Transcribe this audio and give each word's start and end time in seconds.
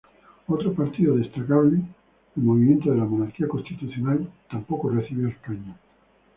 Otro 0.47 0.73
partido 0.73 1.15
destacable, 1.17 1.77
el 2.35 2.41
Movimiento 2.41 2.89
de 2.89 2.97
la 2.97 3.03
Monarquía 3.05 3.47
Constitucional 3.47 4.31
tampoco 4.49 4.89
recibió 4.89 5.27
escaños. 5.27 5.77